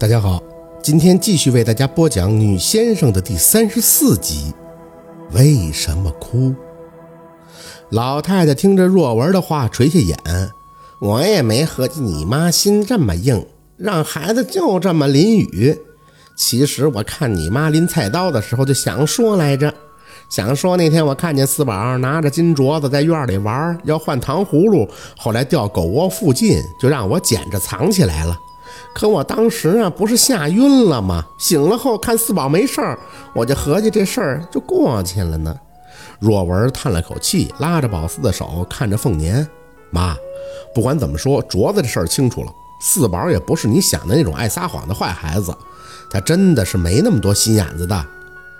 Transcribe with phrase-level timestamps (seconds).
[0.00, 0.42] 大家好，
[0.82, 4.50] 今天继续为大家播讲《女先生》的第三十四集。
[5.32, 6.54] 为什么哭？
[7.90, 10.16] 老太太听着若文的话，垂下眼。
[11.02, 13.44] 我也没合计你妈心这么硬，
[13.76, 15.78] 让孩子就这么淋雨。
[16.34, 19.70] 其实我看你妈拎菜刀的时候，就想说来着，
[20.30, 24.88] 想说那天我看见四宝拿着金镯子在院里玩，要换糖葫芦，
[25.18, 28.34] 后来掉狗窝附近，就让我捡着藏起来了。
[28.94, 31.24] 可我当时啊，不是吓晕了吗？
[31.38, 32.98] 醒了后看四宝没事儿，
[33.34, 35.54] 我就合计这事儿就过去了呢。
[36.18, 39.46] 若文叹了口气，拉着宝四的手，看着凤年
[39.90, 40.14] 妈。
[40.74, 42.52] 不管怎么说，镯子这事儿清楚了。
[42.82, 45.54] 四宝也不是你想的那种爱撒谎的坏孩子，
[46.10, 48.06] 他真的是没那么多心眼子的。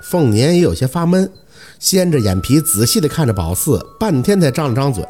[0.02, 1.30] 凤年也有些发闷，
[1.78, 5.04] 掀着眼皮仔细地看着宝四，半天才张了张嘴：“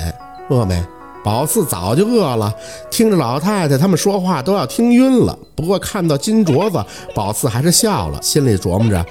[0.51, 0.84] 饿没？”
[1.23, 2.52] 宝四早就饿了，
[2.91, 5.38] 听着老太太他们说话都要听晕了。
[5.55, 6.83] 不过看到金镯子，
[7.15, 9.05] 宝四还是笑了，心里琢磨着：“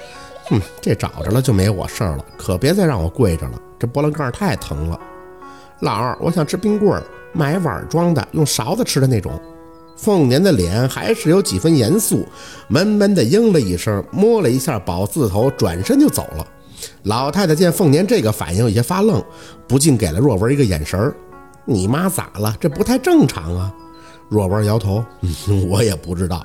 [0.50, 4.98] 哼，这找着了就没我事儿了，可别再让我跪着了，这波棱盖太疼了。”
[5.80, 7.02] 老二，我想吃冰棍儿。
[7.32, 9.40] 买碗装的，用勺子吃的那种。
[9.96, 12.26] 凤年的脸还是有几分严肃，
[12.66, 16.44] 闷闷的应了一声，摸了一下宝四头，转身就走了。
[17.04, 19.22] 老太太见凤年这个反应有些发愣，
[19.68, 21.14] 不禁给了若文一个眼神儿
[21.64, 22.56] ：“你妈咋了？
[22.60, 23.72] 这不太正常啊。”
[24.28, 25.04] 若文摇头
[25.68, 26.44] ：“我也不知道。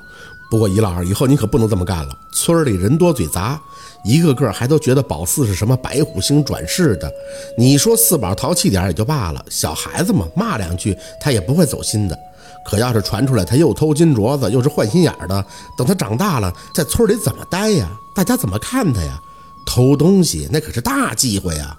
[0.50, 2.16] 不过姨老二，以后你可不能这么干了。
[2.32, 3.60] 村里人多嘴杂。”
[4.04, 7.12] 一个个还都觉得宝四是什么白虎星转世的，
[7.58, 12.16] 你说四宝淘气点也就罢了，小孩子嘛，骂两句他也不会走心的。
[12.64, 15.44] 可要是传出来他又偷金镯子，又是坏心眼的，
[15.76, 17.90] 等他长大了，在村里怎么待呀？
[18.14, 19.20] 大家怎么看他呀？
[19.66, 21.76] 偷东西那可是大忌讳呀！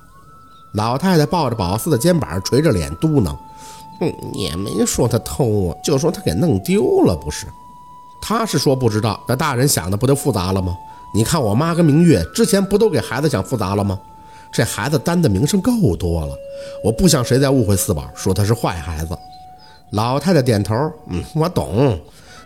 [0.73, 3.36] 老太太抱着宝四的肩膀，垂着脸嘟囔
[4.02, 7.48] ：“嗯，也没说他偷啊，就说他给弄丢了，不是？
[8.22, 10.76] 他是说不知道，那大人想的不就复杂了吗？”
[11.16, 14.00] 你看我妈跟明月之前不都给孩子想复杂了吗？
[14.52, 16.36] 这孩子担的名声够多了，
[16.84, 19.17] 我不想谁再误会四宝，说他是坏孩子。
[19.92, 20.76] 老太太点头，
[21.08, 21.98] 嗯，我懂。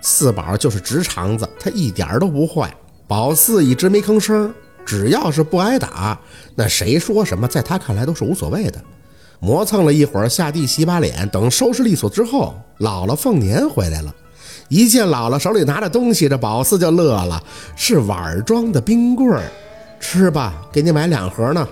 [0.04, 2.74] 四宝就是直肠子，他一点都不坏。
[3.08, 4.54] 宝四一直没吭声，
[4.86, 6.20] 只要是不挨打，
[6.56, 8.82] 那谁说什么，在他看来都是无所谓的。
[9.40, 14.14] 磨蹭了一会儿，下地洗把脸，等收拾利索之后，姥姥凤年回来了。
[14.68, 17.42] 一见姥姥手里拿着东西，这宝四就乐了，
[17.76, 19.44] 是碗装的冰棍儿，
[20.00, 21.68] 吃吧，给你买两盒呢。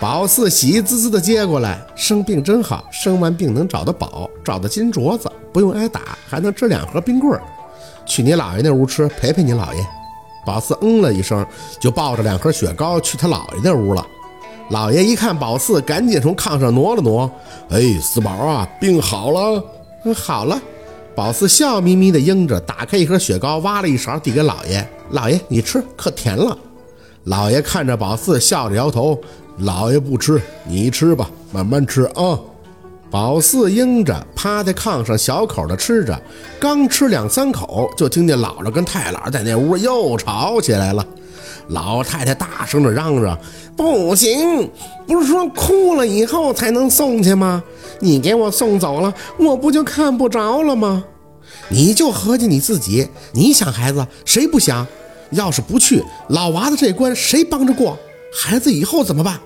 [0.00, 7.42] 宝四喜滋滋的接过来，生病真好，生完病能找到宝，找到金镯子，不用挨打，还能吃两盒冰棍儿，
[8.04, 9.86] 去你姥爷那屋吃，陪陪你姥爷。
[10.48, 11.46] 宝四嗯了一声，
[11.78, 14.06] 就抱着两盒雪糕去他姥爷那屋了。
[14.70, 17.30] 姥爷一看宝四，赶紧从炕上挪了挪，
[17.68, 19.62] 哎，四宝啊，病好了，
[20.06, 20.58] 嗯，好了。
[21.14, 26.56] 宝四笑眯眯地应着，打开一盒雪糕，挖了一勺递给老爷：“老爷，你吃，可甜了。”
[27.24, 29.20] 老爷看着宝四，笑着摇头
[29.60, 32.38] ：“老爷不吃，你吃吧，慢慢吃啊。”
[33.10, 36.20] 宝四应着，趴在炕上小口的吃着，
[36.60, 41.04] 刚吃两三口，就听见姥姥跟太姥在那屋又吵起来了。
[41.68, 43.38] 老太太大声的嚷嚷
[43.76, 44.70] ：“不行，
[45.06, 47.62] 不是说哭了以后才能送去吗？
[48.00, 51.02] 你给我送走了，我不就看不着了吗？
[51.68, 54.86] 你就合计你自己，你想孩子，谁不想？
[55.30, 57.98] 要是不去，老娃子这关谁帮着过？
[58.32, 59.38] 孩子以后怎么办？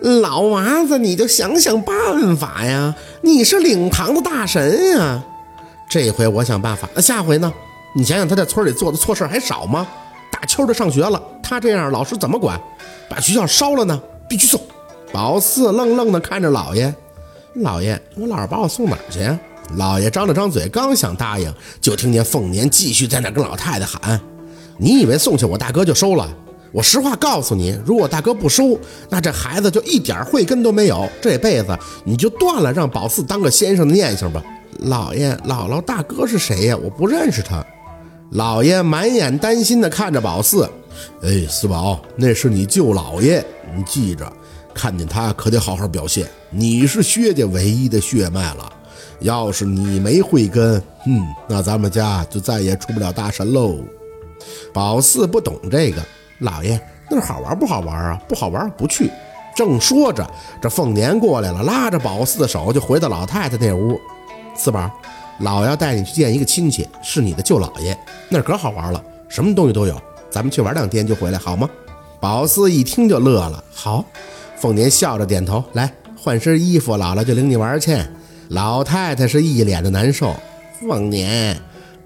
[0.00, 2.94] 老娃子，你就想想办法呀！
[3.22, 5.22] 你是领堂的大神呀！
[5.88, 7.52] 这回我想办法，那下回呢？
[7.94, 9.86] 你想想他在村里做的错事还少吗？
[10.30, 12.60] 大秋的上学了。”他这样，老师怎么管？
[13.08, 13.98] 把学校烧了呢？
[14.28, 14.60] 必须送！
[15.12, 16.94] 宝四愣愣地看着老爷，
[17.54, 19.38] 老爷，我姥爷把我送哪儿去呀？
[19.76, 24.20] 老爷张了张嘴，刚想答应，就听见凤年继续在那跟老太太喊
[24.76, 26.28] ：“你以为送去我大哥就收了？
[26.72, 34.42] 我实话告诉你，如果大哥不收，那这孩子就一点慧根都没有，这辈子你就断了让宝四当个先生的念想吧。”
[34.82, 36.76] 老爷、姥姥，大哥是谁呀？
[36.76, 37.64] 我不认识他。
[38.32, 40.70] 老爷满眼担心地看着宝四。
[41.22, 43.44] 哎，四宝，那是你舅老爷，
[43.74, 44.32] 你记着，
[44.72, 46.28] 看见他可得好好表现。
[46.50, 48.72] 你是薛家唯一的血脉了，
[49.20, 53.76] 要是你没慧根，嗯，那咱们家就再也出不了大神喽。
[54.72, 56.00] 宝四不懂这个，
[56.38, 56.80] 老爷，
[57.10, 58.22] 那好玩不好玩啊？
[58.28, 59.10] 不好玩，不去。
[59.56, 60.24] 正说着，
[60.62, 63.98] 这凤年过来了，拉着宝四的手就回到老太太那屋。
[64.54, 64.88] 四宝，
[65.40, 67.96] 老要带你去见一个亲戚，是你的舅老爷，
[68.28, 70.00] 那可好玩了，什么东西都有。
[70.30, 71.68] 咱们去玩两天就回来，好吗？
[72.20, 73.62] 宝四一听就乐了。
[73.72, 74.04] 好，
[74.56, 75.64] 凤年笑着点头。
[75.72, 77.96] 来换身衣服，姥姥就领你玩去。
[78.48, 80.34] 老太太是一脸的难受。
[80.80, 81.56] 凤年，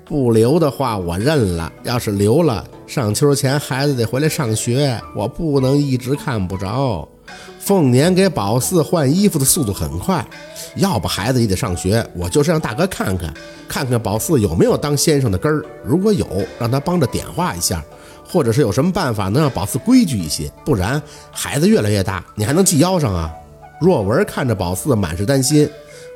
[0.05, 7.09] 不留的话我认了，要是留了，上秋前孩子得回来上学，我不能一直看不着。
[7.59, 10.27] 凤年给宝四换衣服的速度很快，
[10.77, 12.05] 要不孩子也得上学。
[12.15, 13.33] 我就是让大哥看看，
[13.69, 15.65] 看看宝四有没有当先生的根儿。
[15.85, 16.27] 如果有，
[16.59, 17.83] 让他帮着点化一下，
[18.29, 20.51] 或者是有什么办法能让宝四规矩一些。
[20.65, 21.01] 不然
[21.31, 23.33] 孩子越来越大，你还能系腰上啊？
[23.81, 25.69] 若文看着宝四，满是担心。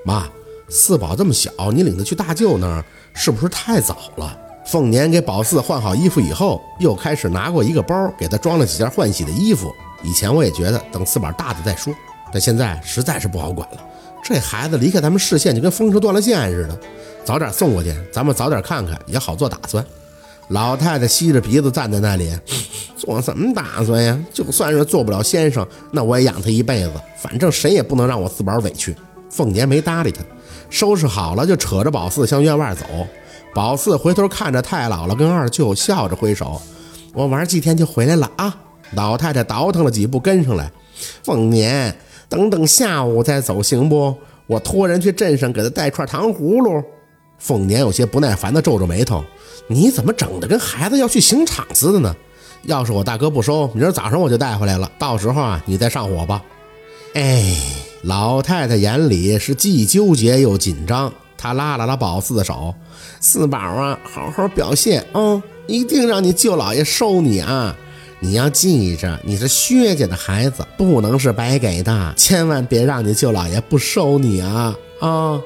[0.04, 0.28] 妈，
[0.68, 2.84] 四宝这么小，你领他去大舅那儿，
[3.14, 4.36] 是不是太早了？
[4.66, 9.72] 凤年给宝四换好衣服以后，又开始拿过一个包，给他装了几件换洗的衣服。
[10.02, 11.94] 以前我也觉得等四宝大了再说，
[12.32, 13.78] 但现在实在是不好管了。
[14.24, 16.76] 这孩子离开咱们视线就跟风车断了线似的，
[17.24, 19.84] 早点送过去，咱们早点看看也好做打算。
[20.48, 22.36] 老太太吸着鼻子站在那里，
[22.98, 24.18] 做什么打算呀？
[24.32, 28.96] 就算是做不了先生，那我也养他一辈子，反正谁也不能让我四宝委屈。
[29.30, 30.22] 凤年没搭理他，
[30.68, 32.84] 收拾好了就扯着宝四向院外走。
[33.54, 36.60] 宝四回头看着太姥姥跟二舅，笑着挥手
[37.14, 38.54] ：“我玩几天就回来了啊。”
[38.92, 40.70] 老太太倒腾了几步，跟上来。
[41.22, 41.96] 凤年，
[42.28, 44.14] 等等下午再走行不？
[44.46, 46.82] 我托人去镇上给他带串糖葫芦。
[47.38, 49.24] 凤年有些不耐烦地皱皱眉头
[49.68, 52.14] ：“你怎么整的跟孩子要去刑场似的呢？
[52.62, 54.90] 要是我大哥不收，明儿早上我就带回来了。
[54.98, 56.42] 到时候啊，你再上火吧。”
[57.16, 57.56] 哎，
[58.02, 61.10] 老太太眼里是既纠结又紧张。
[61.38, 62.74] 她拉了拉宝四的手
[63.20, 67.74] ：“四宝啊，好好表现啊，一定让你舅老爷收你啊！”
[68.20, 74.76] 你要记着，你是薛家的孩子，不能是白给的，千万别让你舅老爷不收你啊！
[75.00, 75.40] 啊，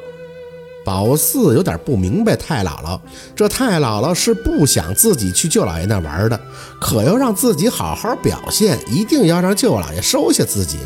[0.83, 2.99] 宝四有点不明白太姥姥，
[3.37, 6.41] 这太姥姥是不想自己去舅老爷那玩的，
[6.81, 10.79] 可要让自己好好表现，一定要让舅老爷收下自己。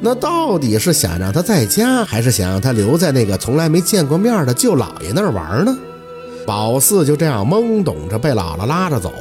[0.00, 5.76] 那到底是想让他在家，还是想让他留在那个从来没见过面的舅老爷那玩呢？
[6.46, 9.12] 宝四就这样懵懂着被姥姥拉着走，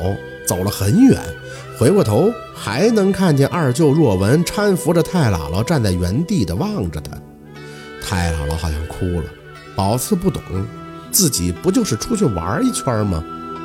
[0.48, 1.19] 走了很远。
[1.77, 7.12] 回过头，还能看见二舅若文搀扶着太姥姥站在原地的望着他。
[8.01, 9.24] 太姥姥好像哭了。
[9.81, 10.44] 宝四不懂，
[11.12, 13.24] 自己不就是出去玩一圈吗？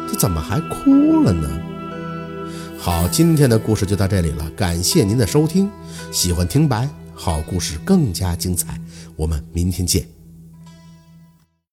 [0.09, 1.47] 这怎么还哭了呢？
[2.79, 5.71] 好，今天的故事就到这里了，感谢您的收听。
[6.11, 8.81] 喜欢听白，好故事更加精彩，
[9.15, 10.16] 我们明天见。